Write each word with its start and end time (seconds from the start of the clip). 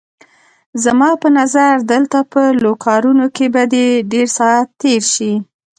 زما 0.83 1.09
په 1.21 1.27
نظر 1.37 1.73
دلته 1.93 2.19
په 2.31 2.41
لوکارنو 2.63 3.25
کې 3.35 3.45
به 3.53 3.63
دې 3.73 3.87
ډېر 4.11 4.27
ساعت 4.37 4.67
تېر 4.81 5.03
شي. 5.13 5.33